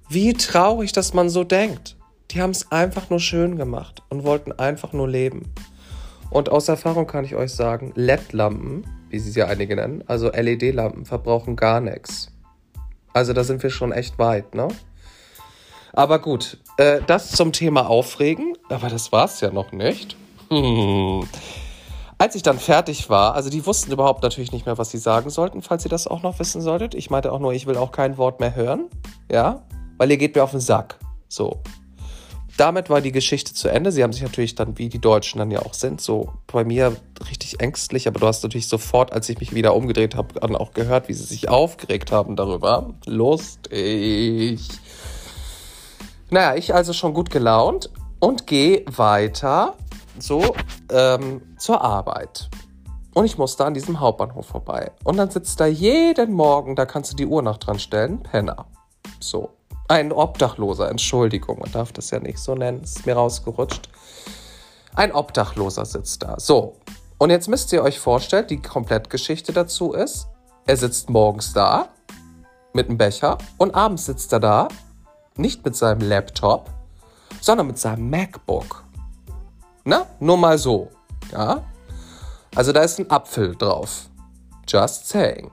Wie 0.09 0.33
traurig, 0.33 0.91
dass 0.91 1.15
man 1.15 1.29
so 1.29 1.43
denkt. 1.43 1.95
Die 2.31 2.41
haben 2.41 2.51
es 2.51 2.71
einfach 2.71 3.09
nur 3.09 3.19
schön 3.19 3.57
gemacht 3.57 4.03
und 4.09 4.23
wollten 4.23 4.51
einfach 4.51 4.93
nur 4.93 5.07
leben. 5.07 5.53
Und 6.29 6.49
aus 6.49 6.67
Erfahrung 6.67 7.07
kann 7.07 7.25
ich 7.25 7.35
euch 7.35 7.53
sagen, 7.53 7.93
LED-Lampen, 7.95 8.85
wie 9.09 9.17
sie 9.17 9.39
ja 9.39 9.47
einige 9.47 9.75
nennen, 9.75 10.03
also 10.05 10.29
LED-Lampen, 10.29 11.05
verbrauchen 11.05 11.55
gar 11.55 11.79
nichts. 11.79 12.31
Also 13.13 13.33
da 13.33 13.43
sind 13.43 13.63
wir 13.63 13.71
schon 13.71 13.91
echt 13.91 14.19
weit, 14.19 14.53
ne? 14.53 14.67
Aber 15.97 16.19
gut, 16.19 16.59
äh, 16.77 17.01
das 17.07 17.31
zum 17.31 17.51
Thema 17.51 17.89
Aufregen. 17.89 18.55
Aber 18.69 18.87
das 18.87 19.11
war 19.11 19.25
es 19.25 19.41
ja 19.41 19.49
noch 19.49 19.71
nicht. 19.71 20.15
Hm. 20.51 21.27
Als 22.19 22.35
ich 22.35 22.43
dann 22.43 22.59
fertig 22.59 23.09
war, 23.09 23.33
also 23.33 23.49
die 23.49 23.65
wussten 23.65 23.91
überhaupt 23.91 24.21
natürlich 24.21 24.51
nicht 24.51 24.67
mehr, 24.67 24.77
was 24.77 24.91
sie 24.91 24.99
sagen 24.99 25.31
sollten, 25.31 25.63
falls 25.63 25.85
ihr 25.85 25.89
das 25.89 26.05
auch 26.05 26.21
noch 26.21 26.37
wissen 26.37 26.61
solltet. 26.61 26.93
Ich 26.93 27.09
meinte 27.09 27.31
auch 27.31 27.39
nur, 27.39 27.51
ich 27.51 27.65
will 27.65 27.77
auch 27.77 27.91
kein 27.91 28.19
Wort 28.19 28.39
mehr 28.39 28.53
hören. 28.53 28.91
Ja, 29.31 29.63
weil 29.97 30.11
ihr 30.11 30.17
geht 30.17 30.35
mir 30.35 30.43
auf 30.43 30.51
den 30.51 30.59
Sack. 30.59 30.99
So. 31.29 31.61
Damit 32.57 32.91
war 32.91 33.01
die 33.01 33.11
Geschichte 33.11 33.55
zu 33.55 33.67
Ende. 33.67 33.91
Sie 33.91 34.03
haben 34.03 34.13
sich 34.13 34.21
natürlich 34.21 34.53
dann, 34.53 34.77
wie 34.77 34.89
die 34.89 35.01
Deutschen 35.01 35.39
dann 35.39 35.49
ja 35.49 35.63
auch 35.63 35.73
sind, 35.73 35.99
so 35.99 36.31
bei 36.45 36.63
mir 36.63 36.95
richtig 37.27 37.59
ängstlich. 37.59 38.07
Aber 38.07 38.19
du 38.19 38.27
hast 38.27 38.43
natürlich 38.43 38.67
sofort, 38.67 39.13
als 39.13 39.29
ich 39.29 39.39
mich 39.39 39.55
wieder 39.55 39.73
umgedreht 39.73 40.13
habe, 40.13 40.39
dann 40.39 40.55
auch 40.55 40.73
gehört, 40.73 41.07
wie 41.09 41.13
sie 41.13 41.23
sich 41.23 41.49
aufgeregt 41.49 42.11
haben 42.11 42.35
darüber. 42.35 42.93
Lustig. 43.07 44.59
Naja, 46.29 46.55
ich 46.55 46.73
also 46.73 46.91
schon 46.93 47.13
gut 47.13 47.29
gelaunt 47.29 47.89
und 48.19 48.47
gehe 48.47 48.83
weiter 48.87 49.75
so 50.19 50.55
ähm, 50.91 51.41
zur 51.57 51.81
Arbeit. 51.81 52.49
Und 53.13 53.25
ich 53.25 53.37
musste 53.37 53.65
an 53.65 53.73
diesem 53.73 53.99
Hauptbahnhof 53.99 54.45
vorbei. 54.45 54.91
Und 55.03 55.17
dann 55.17 55.31
sitzt 55.31 55.59
da 55.59 55.65
jeden 55.65 56.33
Morgen, 56.33 56.75
da 56.75 56.85
kannst 56.85 57.13
du 57.13 57.15
die 57.15 57.25
Uhr 57.25 57.41
noch 57.41 57.57
dran 57.57 57.79
stellen, 57.79 58.21
Penner. 58.21 58.65
So. 59.19 59.49
Ein 59.87 60.11
Obdachloser, 60.11 60.89
Entschuldigung, 60.89 61.59
man 61.59 61.71
darf 61.71 61.93
das 61.93 62.11
ja 62.11 62.19
nicht 62.19 62.39
so 62.39 62.55
nennen, 62.55 62.83
ist 62.83 63.05
mir 63.05 63.15
rausgerutscht. 63.15 63.89
Ein 64.95 65.13
Obdachloser 65.13 65.85
sitzt 65.85 66.23
da. 66.23 66.37
So. 66.39 66.75
Und 67.17 67.29
jetzt 67.29 67.47
müsst 67.47 67.71
ihr 67.71 67.81
euch 67.83 67.97
vorstellen, 67.97 68.47
die 68.47 68.61
Komplettgeschichte 68.61 69.53
dazu 69.53 69.93
ist, 69.93 70.27
er 70.65 70.75
sitzt 70.75 71.09
morgens 71.09 71.53
da 71.53 71.87
mit 72.73 72.89
einem 72.89 72.97
Becher 72.97 73.37
und 73.57 73.73
abends 73.73 74.05
sitzt 74.05 74.33
er 74.33 74.41
da, 74.41 74.67
nicht 75.39 75.63
mit 75.65 75.75
seinem 75.75 76.07
Laptop, 76.07 76.69
sondern 77.41 77.67
mit 77.67 77.77
seinem 77.77 78.09
MacBook. 78.09 78.83
Na, 79.83 80.05
nur 80.19 80.37
mal 80.37 80.57
so. 80.57 80.89
Ja? 81.31 81.63
Also 82.55 82.71
da 82.71 82.81
ist 82.81 82.99
ein 82.99 83.09
Apfel 83.09 83.55
drauf. 83.55 84.09
Just 84.67 85.07
saying. 85.07 85.51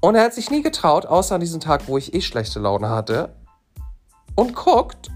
Und 0.00 0.14
er 0.14 0.24
hat 0.24 0.34
sich 0.34 0.50
nie 0.50 0.62
getraut, 0.62 1.06
außer 1.06 1.36
an 1.36 1.40
diesem 1.40 1.60
Tag, 1.60 1.86
wo 1.86 1.96
ich 1.96 2.12
eh 2.12 2.20
schlechte 2.20 2.58
Laune 2.58 2.90
hatte, 2.90 3.34
und 4.34 4.54
guckt 4.54 5.10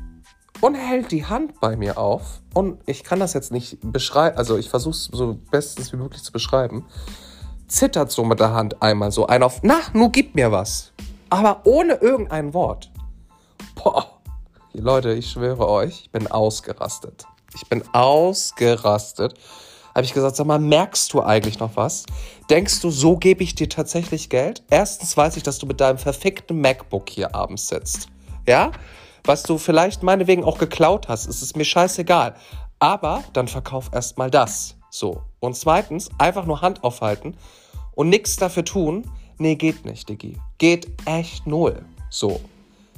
und 0.60 0.74
hält 0.74 1.10
die 1.10 1.26
Hand 1.26 1.60
bei 1.60 1.76
mir 1.76 1.98
auf. 1.98 2.40
Und 2.54 2.80
ich 2.86 3.04
kann 3.04 3.20
das 3.20 3.32
jetzt 3.34 3.52
nicht 3.52 3.78
beschreiben, 3.82 4.36
also 4.38 4.56
ich 4.56 4.70
versuche 4.70 4.92
es 4.92 5.04
so 5.04 5.38
bestens 5.50 5.92
wie 5.92 5.96
möglich 5.96 6.22
zu 6.22 6.32
beschreiben. 6.32 6.86
Zittert 7.68 8.12
so 8.12 8.24
mit 8.24 8.38
der 8.38 8.52
Hand 8.52 8.80
einmal 8.80 9.10
so 9.10 9.26
ein 9.26 9.42
auf, 9.42 9.60
na, 9.62 9.80
nu 9.92 10.08
gib 10.08 10.34
mir 10.34 10.52
was. 10.52 10.92
Aber 11.30 11.62
ohne 11.64 11.94
irgendein 11.94 12.54
Wort. 12.54 12.90
Boah. 13.74 14.06
Leute, 14.72 15.12
ich 15.12 15.30
schwöre 15.30 15.68
euch, 15.68 16.02
ich 16.02 16.10
bin 16.10 16.26
ausgerastet. 16.26 17.24
Ich 17.54 17.66
bin 17.68 17.82
ausgerastet. 17.94 19.34
Habe 19.94 20.04
ich 20.04 20.12
gesagt, 20.12 20.36
sag 20.36 20.46
mal, 20.46 20.58
merkst 20.58 21.14
du 21.14 21.22
eigentlich 21.22 21.58
noch 21.58 21.74
was? 21.74 22.04
Denkst 22.50 22.82
du, 22.82 22.90
so 22.90 23.16
gebe 23.16 23.42
ich 23.42 23.54
dir 23.54 23.70
tatsächlich 23.70 24.28
Geld? 24.28 24.62
Erstens 24.68 25.16
weiß 25.16 25.38
ich, 25.38 25.42
dass 25.42 25.58
du 25.58 25.64
mit 25.64 25.80
deinem 25.80 25.96
verfickten 25.96 26.60
MacBook 26.60 27.08
hier 27.08 27.34
abends 27.34 27.68
sitzt. 27.68 28.08
Ja? 28.46 28.72
Was 29.24 29.42
du 29.42 29.56
vielleicht 29.56 30.02
meinetwegen 30.02 30.44
auch 30.44 30.58
geklaut 30.58 31.08
hast, 31.08 31.26
ist 31.26 31.40
es 31.40 31.56
mir 31.56 31.64
scheißegal. 31.64 32.34
Aber 32.78 33.24
dann 33.32 33.48
verkauf 33.48 33.90
erstmal 33.92 34.30
das. 34.30 34.76
So. 34.90 35.22
Und 35.40 35.56
zweitens, 35.56 36.10
einfach 36.18 36.44
nur 36.44 36.60
Hand 36.60 36.84
aufhalten 36.84 37.34
und 37.94 38.10
nichts 38.10 38.36
dafür 38.36 38.66
tun. 38.66 39.10
Nee, 39.38 39.56
geht 39.56 39.84
nicht, 39.84 40.08
Diggi. 40.08 40.38
Geht 40.58 40.88
echt 41.04 41.46
null. 41.46 41.84
So. 42.10 42.40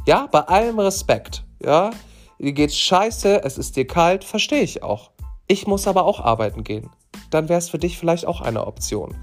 Ja, 0.07 0.29
bei 0.31 0.41
allem 0.41 0.79
Respekt. 0.79 1.45
Ja, 1.61 1.91
dir 2.39 2.53
geht's 2.53 2.77
scheiße, 2.77 3.43
es 3.45 3.59
ist 3.59 3.77
dir 3.77 3.87
kalt, 3.87 4.25
verstehe 4.25 4.63
ich 4.63 4.83
auch. 4.83 5.11
Ich 5.49 5.67
muss 5.67 5.89
aber 5.89 6.05
auch 6.05 6.21
arbeiten 6.21 6.63
gehen. 6.63 6.91
Dann 7.31 7.49
wäre 7.49 7.59
es 7.59 7.69
für 7.69 7.79
dich 7.79 7.99
vielleicht 7.99 8.27
auch 8.27 8.41
eine 8.41 8.67
Option. 8.67 9.17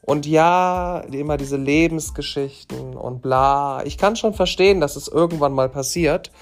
Und 0.00 0.26
ja, 0.26 0.98
immer 1.12 1.36
diese 1.36 1.56
Lebensgeschichten 1.56 2.96
und 2.96 3.22
bla. 3.22 3.84
Ich 3.84 3.98
kann 3.98 4.16
schon 4.16 4.34
verstehen, 4.34 4.80
dass 4.80 4.96
es 4.96 5.06
irgendwann 5.06 5.52
mal 5.52 5.68
passiert. 5.68 6.32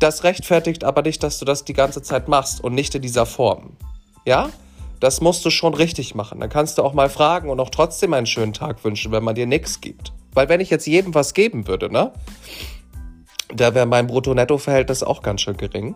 Das 0.00 0.24
rechtfertigt 0.24 0.82
aber 0.82 1.02
nicht, 1.02 1.22
dass 1.22 1.38
du 1.38 1.44
das 1.44 1.64
die 1.64 1.74
ganze 1.74 2.02
Zeit 2.02 2.28
machst 2.28 2.62
und 2.62 2.74
nicht 2.74 2.94
in 2.94 3.02
dieser 3.02 3.26
Form. 3.26 3.76
Ja? 4.24 4.48
Das 5.04 5.20
musst 5.20 5.44
du 5.44 5.50
schon 5.50 5.74
richtig 5.74 6.14
machen. 6.14 6.40
Dann 6.40 6.48
kannst 6.48 6.78
du 6.78 6.82
auch 6.82 6.94
mal 6.94 7.10
fragen 7.10 7.50
und 7.50 7.60
auch 7.60 7.68
trotzdem 7.68 8.14
einen 8.14 8.24
schönen 8.24 8.54
Tag 8.54 8.82
wünschen, 8.84 9.12
wenn 9.12 9.22
man 9.22 9.34
dir 9.34 9.44
nichts 9.44 9.82
gibt. 9.82 10.14
Weil 10.32 10.48
wenn 10.48 10.60
ich 10.60 10.70
jetzt 10.70 10.86
jedem 10.86 11.14
was 11.14 11.34
geben 11.34 11.68
würde, 11.68 11.92
ne? 11.92 12.10
da 13.54 13.74
wäre 13.74 13.84
mein 13.84 14.06
Brutto-Netto-Verhältnis 14.06 15.02
auch 15.02 15.20
ganz 15.20 15.42
schön 15.42 15.58
gering. 15.58 15.94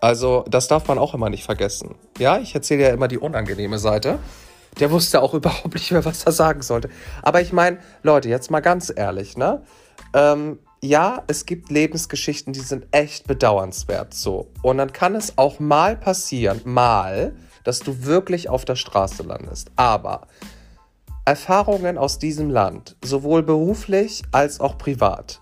Also, 0.00 0.46
das 0.48 0.68
darf 0.68 0.88
man 0.88 0.96
auch 0.96 1.12
immer 1.12 1.28
nicht 1.28 1.44
vergessen. 1.44 1.96
Ja, 2.18 2.38
ich 2.38 2.54
erzähle 2.54 2.84
ja 2.84 2.88
immer 2.88 3.08
die 3.08 3.18
unangenehme 3.18 3.78
Seite. 3.78 4.18
Der 4.78 4.90
wusste 4.90 5.20
auch 5.20 5.34
überhaupt 5.34 5.74
nicht 5.74 5.90
mehr, 5.90 6.06
was 6.06 6.24
er 6.24 6.32
sagen 6.32 6.62
sollte. 6.62 6.88
Aber 7.20 7.42
ich 7.42 7.52
meine, 7.52 7.76
Leute, 8.02 8.30
jetzt 8.30 8.50
mal 8.50 8.60
ganz 8.60 8.90
ehrlich, 8.96 9.36
ne? 9.36 9.60
Ähm, 10.14 10.60
ja, 10.80 11.24
es 11.26 11.44
gibt 11.44 11.70
Lebensgeschichten, 11.70 12.54
die 12.54 12.60
sind 12.60 12.86
echt 12.90 13.26
bedauernswert 13.26 14.14
so. 14.14 14.48
Und 14.62 14.78
dann 14.78 14.94
kann 14.94 15.14
es 15.14 15.36
auch 15.36 15.60
mal 15.60 15.94
passieren, 15.94 16.62
mal, 16.64 17.34
dass 17.64 17.80
du 17.80 18.04
wirklich 18.04 18.48
auf 18.48 18.64
der 18.64 18.76
Straße 18.76 19.22
landest. 19.22 19.70
Aber 19.76 20.26
Erfahrungen 21.24 21.98
aus 21.98 22.18
diesem 22.18 22.50
Land, 22.50 22.96
sowohl 23.04 23.42
beruflich 23.42 24.22
als 24.32 24.60
auch 24.60 24.78
privat, 24.78 25.40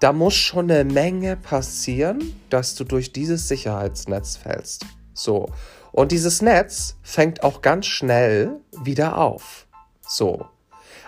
da 0.00 0.12
muss 0.12 0.34
schon 0.34 0.70
eine 0.70 0.84
Menge 0.84 1.36
passieren, 1.36 2.38
dass 2.50 2.74
du 2.74 2.84
durch 2.84 3.12
dieses 3.12 3.48
Sicherheitsnetz 3.48 4.36
fällst. 4.36 4.84
So. 5.14 5.48
Und 5.92 6.12
dieses 6.12 6.42
Netz 6.42 6.96
fängt 7.02 7.42
auch 7.42 7.62
ganz 7.62 7.86
schnell 7.86 8.60
wieder 8.82 9.16
auf. 9.16 9.66
So. 10.06 10.46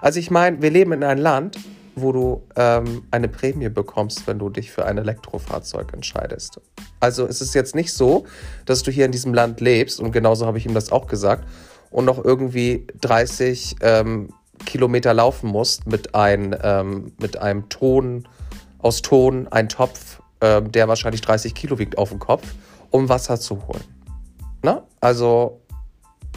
Also 0.00 0.18
ich 0.18 0.30
meine, 0.30 0.62
wir 0.62 0.70
leben 0.70 0.92
in 0.92 1.04
einem 1.04 1.20
Land, 1.20 1.58
wo 2.00 2.12
du 2.12 2.42
ähm, 2.56 3.02
eine 3.10 3.28
Prämie 3.28 3.68
bekommst, 3.68 4.26
wenn 4.26 4.38
du 4.38 4.48
dich 4.48 4.70
für 4.70 4.84
ein 4.86 4.98
Elektrofahrzeug 4.98 5.92
entscheidest. 5.92 6.60
Also 7.00 7.26
es 7.26 7.40
ist 7.40 7.54
jetzt 7.54 7.74
nicht 7.74 7.92
so, 7.92 8.24
dass 8.64 8.82
du 8.82 8.90
hier 8.90 9.04
in 9.04 9.12
diesem 9.12 9.34
Land 9.34 9.60
lebst, 9.60 10.00
und 10.00 10.12
genauso 10.12 10.46
habe 10.46 10.58
ich 10.58 10.66
ihm 10.66 10.74
das 10.74 10.90
auch 10.92 11.06
gesagt, 11.06 11.48
und 11.90 12.04
noch 12.04 12.22
irgendwie 12.24 12.86
30 13.00 13.76
ähm, 13.80 14.28
Kilometer 14.66 15.14
laufen 15.14 15.48
musst 15.48 15.86
mit, 15.86 16.14
ein, 16.14 16.56
ähm, 16.62 17.12
mit 17.20 17.38
einem 17.38 17.68
Ton 17.68 18.28
aus 18.78 19.02
Ton 19.02 19.48
einen 19.48 19.68
Topf, 19.68 20.20
äh, 20.40 20.62
der 20.62 20.88
wahrscheinlich 20.88 21.20
30 21.20 21.54
Kilo 21.54 21.78
wiegt, 21.78 21.98
auf 21.98 22.10
dem 22.10 22.18
Kopf, 22.18 22.46
um 22.90 23.08
Wasser 23.08 23.38
zu 23.38 23.66
holen. 23.66 23.84
Na? 24.62 24.84
Also 25.00 25.60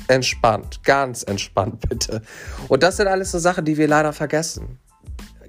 entspannt, 0.08 0.84
ganz 0.84 1.24
entspannt 1.24 1.80
bitte. 1.89 2.22
Und 2.68 2.84
das 2.84 2.98
sind 2.98 3.08
alles 3.08 3.32
so 3.32 3.39
Sachen, 3.39 3.65
die 3.65 3.77
wir 3.77 3.88
leider 3.88 4.13
vergessen. 4.13 4.80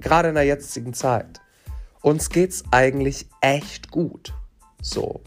Gerade 0.02 0.28
in 0.28 0.34
der 0.34 0.44
jetzigen 0.44 0.94
Zeit. 0.94 1.40
Uns 2.02 2.28
geht's 2.30 2.64
eigentlich 2.70 3.26
echt 3.40 3.90
gut. 3.90 4.34
So. 4.82 5.22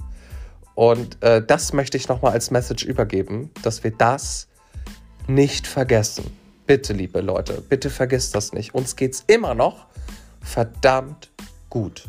Und 0.76 1.24
äh, 1.24 1.42
das 1.46 1.72
möchte 1.72 1.98
ich 1.98 2.10
nochmal 2.10 2.34
als 2.34 2.52
Message 2.52 2.84
übergeben, 2.84 3.52
dass 3.64 3.84
wir 3.84 3.92
das 3.92 4.48
nicht 5.28 5.68
vergessen. 5.68 6.38
Bitte, 6.68 6.94
liebe 6.94 7.22
Leute, 7.22 7.62
bitte 7.62 7.90
vergisst 7.90 8.36
das 8.36 8.52
nicht. 8.52 8.76
Uns 8.76 8.96
geht's 8.96 9.24
immer 9.28 9.56
noch 9.56 9.88
verdammt 10.42 11.32
gut. 11.70 12.08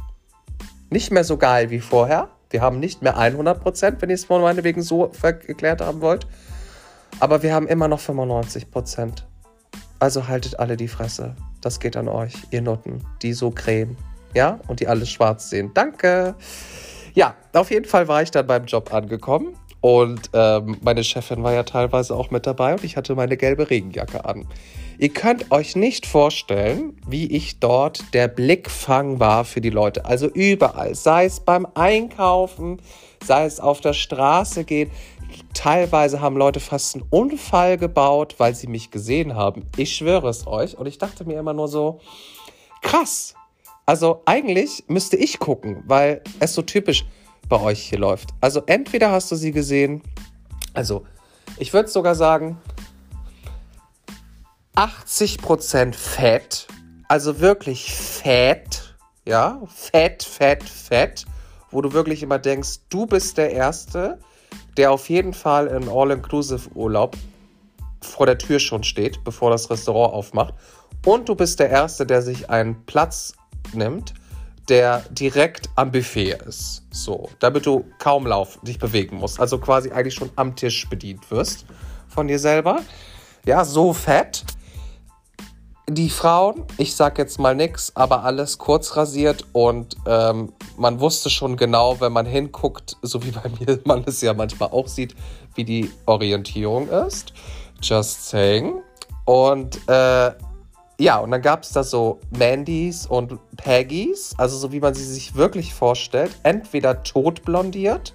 Nicht 0.91 1.11
mehr 1.11 1.25
so 1.25 1.37
geil 1.37 1.71
wie 1.71 1.81
vorher. 1.81 2.31
Wir 2.51 2.61
haben 2.61 2.81
nicht 2.81 3.03
mehr 3.03 3.17
100 3.17 3.61
Prozent, 3.61 4.03
wenn 4.03 4.11
ihr 4.11 4.15
es 4.15 4.29
meinetwegen 4.29 4.83
so 4.83 5.11
erklärt 5.23 5.81
haben 5.81 6.01
wollt. 6.01 6.27
Aber 7.21 7.43
wir 7.43 7.55
haben 7.55 7.67
immer 7.67 7.89
noch 7.89 8.01
95 8.01 8.71
Prozent. 8.71 9.27
Also 9.99 10.29
haltet 10.29 10.59
alle 10.59 10.77
die 10.77 10.89
Fresse. 10.89 11.35
Das 11.61 11.81
geht 11.81 11.97
an 11.97 12.09
euch, 12.09 12.35
ihr 12.51 12.63
Nutten, 12.63 13.05
die 13.23 13.33
so 13.33 13.51
krähen. 13.51 13.97
Ja, 14.35 14.61
und 14.69 14.81
die 14.81 14.89
alles 14.89 15.11
schwarz 15.11 15.51
sehen. 15.51 15.71
Danke. 15.73 16.35
Ja, 17.15 17.35
auf 17.55 17.71
jeden 17.71 17.87
Fall 17.87 18.07
war 18.09 18.23
ich 18.23 18.31
dann 18.31 18.47
beim 18.47 18.67
Job 18.67 18.93
angekommen. 18.93 19.57
Und 19.81 20.31
ähm, 20.33 20.77
meine 20.83 21.05
Chefin 21.05 21.43
war 21.43 21.53
ja 21.53 21.63
teilweise 21.63 22.15
auch 22.15 22.31
mit 22.31 22.47
dabei 22.47 22.75
und 22.75 22.83
ich 22.83 22.97
hatte 22.97 23.15
meine 23.15 23.37
gelbe 23.37 23.71
Regenjacke 23.71 24.25
an. 24.25 24.47
Ihr 24.99 25.11
könnt 25.11 25.51
euch 25.53 25.77
nicht 25.77 26.07
vorstellen, 26.07 26.99
wie 27.07 27.27
ich 27.27 27.61
dort 27.61 28.15
der 28.15 28.29
Blickfang 28.29 29.21
war 29.21 29.45
für 29.45 29.61
die 29.61 29.71
Leute. 29.71 30.07
Also 30.07 30.27
überall, 30.27 30.95
sei 30.95 31.27
es 31.27 31.41
beim 31.41 31.67
Einkaufen, 31.75 32.81
sei 33.23 33.45
es 33.45 33.61
auf 33.61 33.81
der 33.81 33.93
Straße 33.93 34.65
gehen. 34.65 34.91
Teilweise 35.55 36.21
haben 36.21 36.37
Leute 36.37 36.61
fast 36.61 36.95
einen 36.95 37.07
Unfall 37.11 37.77
gebaut, 37.77 38.37
weil 38.39 38.55
sie 38.55 38.67
mich 38.67 38.91
gesehen 38.91 39.35
haben. 39.35 39.67
Ich 39.77 39.97
schwöre 39.97 40.29
es 40.29 40.47
euch. 40.47 40.77
Und 40.77 40.87
ich 40.87 40.99
dachte 40.99 41.25
mir 41.25 41.39
immer 41.39 41.55
nur 41.55 41.69
so, 41.69 42.01
krass. 42.83 43.35
Also 43.85 44.23
eigentlich 44.27 44.85
müsste 44.89 45.17
ich 45.17 45.39
gucken, 45.39 45.83
weil 45.87 46.23
es 46.41 46.55
so 46.55 46.63
typisch 46.63 47.05
bei 47.49 47.61
euch 47.61 47.81
hier 47.81 47.99
läuft. 47.99 48.31
Also 48.41 48.63
entweder 48.67 49.11
hast 49.13 49.31
du 49.31 49.37
sie 49.37 49.53
gesehen, 49.53 50.03
also 50.75 51.07
ich 51.57 51.73
würde 51.73 51.89
sogar 51.89 52.15
sagen, 52.15 52.59
80% 54.75 55.95
Fett, 55.95 56.67
also 57.09 57.41
wirklich 57.41 57.95
Fett, 57.95 58.95
ja, 59.25 59.63
Fett, 59.69 60.23
Fett, 60.23 60.65
Fett, 60.65 61.25
wo 61.71 61.81
du 61.81 61.93
wirklich 61.93 62.23
immer 62.23 62.39
denkst, 62.39 62.81
du 62.91 63.07
bist 63.07 63.39
der 63.39 63.53
Erste, 63.53 64.19
der 64.77 64.93
auf 64.93 65.09
jeden 65.09 65.33
Fall 65.33 65.67
in 65.69 65.89
All-Inclusive-Urlaub 65.89 67.17
vor 68.03 68.27
der 68.27 68.39
Tür 68.39 68.59
schon 68.59 68.85
steht, 68.85 69.25
bevor 69.25 69.51
das 69.51 69.71
Restaurant 69.71 70.15
aufmacht. 70.15 70.55
Und 71.05 71.29
du 71.29 71.35
bist 71.35 71.61
der 71.61 71.71
Erste, 71.71 72.07
der 72.07 72.23
sich 72.23 72.51
einen 72.51 72.85
Platz 72.87 73.35
nimmt, 73.73 74.15
der 74.69 75.05
direkt 75.11 75.69
am 75.77 75.93
Buffet 75.93 76.39
ist. 76.47 76.83
So, 76.91 77.29
damit 77.39 77.67
du 77.67 77.85
kaum 77.99 78.27
laufen, 78.27 78.65
dich 78.65 78.79
bewegen 78.79 79.17
musst. 79.17 79.41
Also 79.41 79.59
quasi 79.59 79.91
eigentlich 79.93 80.15
schon 80.15 80.31
am 80.37 80.57
Tisch 80.57 80.89
bedient 80.89 81.31
wirst 81.31 81.67
von 82.09 82.27
dir 82.27 82.39
selber. 82.39 82.81
Ja, 83.45 83.65
so 83.65 83.93
fett. 83.93 84.45
Die 85.89 86.11
Frauen, 86.11 86.65
ich 86.79 86.97
sag 86.97 87.17
jetzt 87.17 87.39
mal 87.39 87.55
nix, 87.55 87.93
aber 87.95 88.25
alles 88.25 88.59
kurz 88.59 88.97
rasiert 88.97 89.45
und 89.53 89.97
ähm, 90.05 90.53
man 90.77 90.99
wusste 90.99 91.31
schon 91.31 91.57
genau, 91.57 92.01
wenn 92.01 92.13
man 92.13 92.27
hinguckt, 92.27 92.97
so 93.03 93.23
wie 93.23 93.31
bei 93.31 93.49
mir 93.61 93.79
man 93.85 94.03
es 94.05 94.21
ja 94.21 94.35
manchmal 94.35 94.71
auch 94.71 94.89
sieht, 94.89 95.15
wie 95.55 95.65
die 95.65 95.93
Orientierung 96.07 96.89
ist. 96.89 97.33
Just 97.81 98.29
saying. 98.29 98.81
Und 99.27 99.79
äh, 99.89 100.33
ja, 100.99 101.19
und 101.19 101.31
dann 101.31 101.43
gab 101.43 101.63
es 101.63 101.71
da 101.71 101.85
so 101.85 102.19
Mandys 102.37 103.07
und 103.07 103.39
Paggys, 103.57 104.35
also 104.39 104.57
so 104.57 104.73
wie 104.73 104.81
man 104.81 104.95
sie 104.95 105.05
sich 105.05 105.37
wirklich 105.37 105.73
vorstellt. 105.73 106.33
Entweder 106.43 107.05
totblondiert 107.05 108.13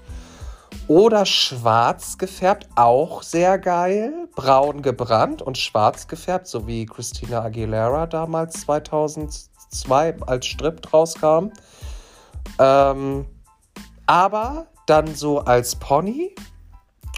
oder 0.88 1.26
schwarz 1.26 2.18
gefärbt, 2.18 2.68
auch 2.76 3.24
sehr 3.24 3.58
geil. 3.58 4.28
Braun 4.36 4.82
gebrannt 4.82 5.42
und 5.42 5.58
schwarz 5.58 6.08
gefärbt, 6.08 6.48
so 6.48 6.68
wie 6.68 6.86
Christina 6.86 7.42
Aguilera 7.44 8.08
damals 8.08 8.62
2002 8.62 10.16
als 10.26 10.46
Strip 10.46 10.94
rauskam. 10.94 11.52
Ähm, 12.60 13.26
aber 14.06 14.68
dann 14.86 15.16
so 15.16 15.40
als 15.40 15.76
Pony 15.76 16.36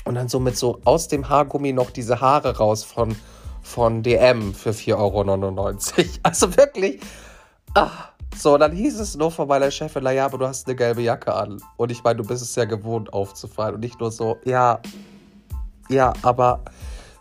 und 0.05 0.15
dann 0.15 0.27
so 0.27 0.39
mit 0.39 0.57
so 0.57 0.79
aus 0.85 1.07
dem 1.07 1.29
Haargummi 1.29 1.73
noch 1.73 1.91
diese 1.91 2.21
Haare 2.21 2.57
raus 2.57 2.83
von, 2.83 3.15
von 3.61 4.03
DM 4.03 4.53
für 4.53 4.71
4,99 4.71 4.97
Euro. 4.97 6.09
Also 6.23 6.55
wirklich. 6.57 7.01
Ach. 7.73 8.12
So, 8.35 8.57
dann 8.57 8.71
hieß 8.71 8.99
es 8.99 9.15
nur 9.15 9.31
von 9.31 9.47
meiner 9.47 9.71
Chefin, 9.71 10.03
naja, 10.03 10.25
aber 10.25 10.37
du 10.37 10.47
hast 10.47 10.67
eine 10.67 10.75
gelbe 10.75 11.01
Jacke 11.01 11.33
an. 11.33 11.61
Und 11.77 11.91
ich 11.91 12.03
meine, 12.03 12.17
du 12.17 12.27
bist 12.27 12.41
es 12.41 12.55
ja 12.55 12.65
gewohnt 12.65 13.13
aufzufallen. 13.13 13.75
Und 13.75 13.81
nicht 13.81 13.99
nur 13.99 14.11
so, 14.11 14.37
ja, 14.43 14.81
ja, 15.89 16.13
aber 16.21 16.61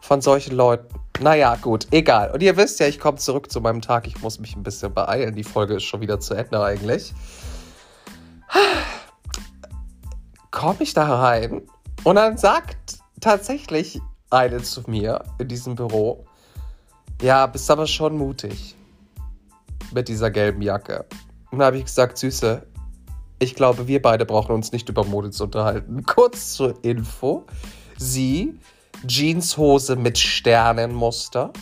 von 0.00 0.20
solchen 0.20 0.56
Leuten. 0.56 0.86
Naja, 1.20 1.56
gut, 1.56 1.86
egal. 1.90 2.30
Und 2.32 2.42
ihr 2.42 2.56
wisst 2.56 2.80
ja, 2.80 2.86
ich 2.86 2.98
komme 2.98 3.18
zurück 3.18 3.52
zu 3.52 3.60
meinem 3.60 3.80
Tag. 3.80 4.06
Ich 4.06 4.20
muss 4.22 4.40
mich 4.40 4.56
ein 4.56 4.62
bisschen 4.62 4.92
beeilen. 4.92 5.34
Die 5.34 5.44
Folge 5.44 5.74
ist 5.74 5.84
schon 5.84 6.00
wieder 6.00 6.18
zu 6.18 6.34
Ende 6.34 6.62
eigentlich. 6.62 7.14
Komme 10.50 10.78
ich 10.80 10.94
da 10.94 11.20
rein 11.20 11.62
und 12.04 12.16
dann 12.16 12.36
sagt 12.36 12.98
tatsächlich 13.20 14.00
eine 14.30 14.62
zu 14.62 14.82
mir 14.86 15.22
in 15.38 15.48
diesem 15.48 15.76
Büro, 15.76 16.26
ja, 17.22 17.46
bist 17.46 17.70
aber 17.70 17.86
schon 17.86 18.16
mutig 18.18 18.76
mit 19.94 20.08
dieser 20.08 20.30
gelben 20.30 20.62
Jacke. 20.62 21.06
Und 21.50 21.58
da 21.58 21.66
habe 21.66 21.78
ich 21.78 21.84
gesagt, 21.84 22.18
Süße, 22.18 22.66
ich 23.38 23.54
glaube, 23.54 23.88
wir 23.88 24.00
beide 24.00 24.24
brauchen 24.24 24.54
uns 24.54 24.72
nicht 24.72 24.88
über 24.88 25.04
Mode 25.04 25.30
zu 25.30 25.44
unterhalten. 25.44 26.02
Kurz 26.06 26.54
zur 26.54 26.82
Info. 26.84 27.44
Sie, 27.98 28.58
Jeanshose 29.06 29.96
mit 29.96 30.18
Sternenmuster. 30.18 31.52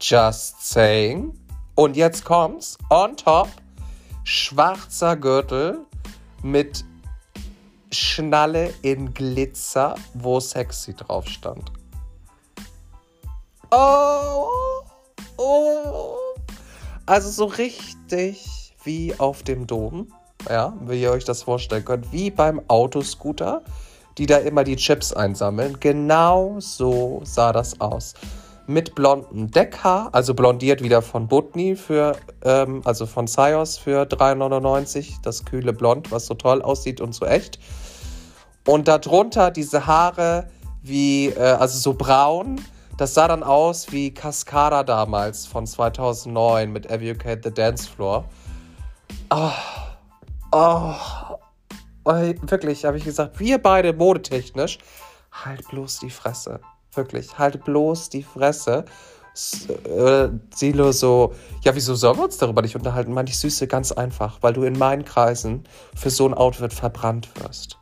Just 0.00 0.70
saying. 0.70 1.32
Und 1.74 1.96
jetzt 1.96 2.24
kommt's. 2.24 2.76
On 2.90 3.16
top, 3.16 3.48
schwarzer 4.24 5.16
Gürtel 5.16 5.78
mit 6.42 6.84
Schnalle 7.90 8.72
in 8.82 9.12
Glitzer, 9.14 9.94
wo 10.14 10.40
sexy 10.40 10.94
drauf 10.94 11.26
stand. 11.26 11.72
Oh, 13.70 14.46
oh. 15.36 16.19
Also 17.10 17.28
so 17.28 17.46
richtig 17.46 18.72
wie 18.84 19.16
auf 19.18 19.42
dem 19.42 19.66
Dom. 19.66 20.12
Ja, 20.48 20.74
wie 20.86 21.02
ihr 21.02 21.10
euch 21.10 21.24
das 21.24 21.42
vorstellen 21.42 21.84
könnt. 21.84 22.12
Wie 22.12 22.30
beim 22.30 22.62
Autoscooter, 22.68 23.62
die 24.16 24.26
da 24.26 24.36
immer 24.36 24.62
die 24.62 24.76
Chips 24.76 25.12
einsammeln. 25.12 25.78
Genau 25.80 26.60
so 26.60 27.20
sah 27.24 27.52
das 27.52 27.80
aus. 27.80 28.14
Mit 28.68 28.94
blondem 28.94 29.50
Deckhaar, 29.50 30.10
also 30.12 30.34
blondiert 30.34 30.84
wieder 30.84 31.02
von 31.02 31.26
Butni 31.26 31.74
für, 31.74 32.14
ähm, 32.44 32.82
also 32.84 33.06
von 33.06 33.26
Sios 33.26 33.76
für 33.76 34.04
3,99. 34.04 35.14
Das 35.24 35.44
kühle 35.44 35.72
Blond, 35.72 36.12
was 36.12 36.26
so 36.26 36.34
toll 36.34 36.62
aussieht 36.62 37.00
und 37.00 37.12
so 37.12 37.26
echt. 37.26 37.58
Und 38.64 38.86
darunter 38.86 39.50
diese 39.50 39.88
Haare 39.88 40.48
wie, 40.84 41.30
äh, 41.30 41.40
also 41.40 41.76
so 41.76 41.94
braun. 41.94 42.60
Das 43.00 43.14
sah 43.14 43.28
dann 43.28 43.42
aus 43.42 43.92
wie 43.92 44.12
Cascada 44.12 44.82
damals 44.82 45.46
von 45.46 45.66
2009 45.66 46.70
mit 46.70 46.90
Educate 46.90 47.40
the 47.42 47.50
Dance 47.50 47.88
Floor. 47.88 48.26
Oh, 49.30 49.50
oh, 50.52 50.92
wirklich, 52.04 52.84
habe 52.84 52.98
ich 52.98 53.04
gesagt, 53.04 53.40
wir 53.40 53.56
beide 53.56 53.94
modetechnisch, 53.94 54.76
halt 55.32 55.66
bloß 55.68 56.00
die 56.00 56.10
Fresse. 56.10 56.60
Wirklich, 56.94 57.38
halt 57.38 57.64
bloß 57.64 58.10
die 58.10 58.22
Fresse. 58.22 58.84
Äh, 59.84 60.28
Silo 60.54 60.92
so, 60.92 61.32
ja, 61.64 61.74
wieso 61.74 61.94
sollen 61.94 62.18
wir 62.18 62.24
uns 62.24 62.36
darüber 62.36 62.60
nicht 62.60 62.76
unterhalten? 62.76 63.14
Meinte 63.14 63.32
ich, 63.32 63.38
Süße, 63.38 63.66
ganz 63.66 63.92
einfach, 63.92 64.36
weil 64.42 64.52
du 64.52 64.64
in 64.64 64.76
meinen 64.76 65.06
Kreisen 65.06 65.64
für 65.94 66.10
so 66.10 66.28
ein 66.28 66.34
Outfit 66.34 66.74
verbrannt 66.74 67.30
wirst. 67.36 67.79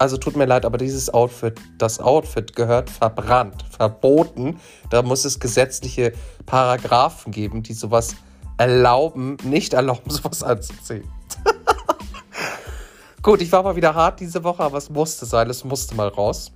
Also 0.00 0.16
tut 0.16 0.34
mir 0.34 0.46
leid, 0.46 0.64
aber 0.64 0.78
dieses 0.78 1.12
Outfit, 1.12 1.60
das 1.76 2.00
Outfit 2.00 2.56
gehört 2.56 2.88
verbrannt, 2.88 3.66
verboten. 3.68 4.58
Da 4.88 5.02
muss 5.02 5.26
es 5.26 5.38
gesetzliche 5.38 6.14
Paragraphen 6.46 7.32
geben, 7.32 7.62
die 7.62 7.74
sowas 7.74 8.16
erlauben, 8.56 9.36
nicht 9.44 9.74
erlauben, 9.74 10.08
sowas 10.10 10.42
anzuziehen. 10.42 11.04
Gut, 13.22 13.42
ich 13.42 13.52
war 13.52 13.62
mal 13.62 13.76
wieder 13.76 13.94
hart 13.94 14.20
diese 14.20 14.42
Woche, 14.42 14.62
aber 14.62 14.78
es 14.78 14.88
musste 14.88 15.26
sein, 15.26 15.50
es 15.50 15.64
musste 15.64 15.94
mal 15.94 16.08
raus. 16.08 16.50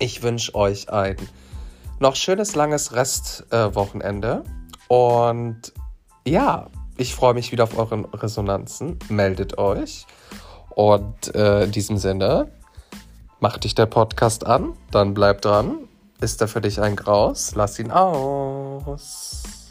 Ich 0.00 0.24
wünsche 0.24 0.52
euch 0.56 0.90
ein 0.90 1.16
noch 2.00 2.16
schönes, 2.16 2.56
langes 2.56 2.92
Restwochenende. 2.94 4.42
Äh, 4.44 4.92
und 4.92 5.72
ja, 6.26 6.66
ich 6.96 7.14
freue 7.14 7.34
mich 7.34 7.52
wieder 7.52 7.62
auf 7.62 7.78
euren 7.78 8.06
Resonanzen. 8.06 8.98
Meldet 9.08 9.56
euch. 9.56 10.04
Und 10.70 11.32
äh, 11.34 11.62
in 11.62 11.70
diesem 11.70 11.96
Sinne, 11.96 12.50
macht 13.40 13.64
dich 13.64 13.74
der 13.74 13.86
Podcast 13.86 14.46
an, 14.46 14.74
dann 14.90 15.14
bleib 15.14 15.42
dran. 15.42 15.78
Ist 16.20 16.40
er 16.40 16.48
für 16.48 16.60
dich 16.60 16.80
ein 16.80 16.96
Graus? 16.96 17.54
Lass 17.54 17.78
ihn 17.78 17.90
aus. 17.90 19.65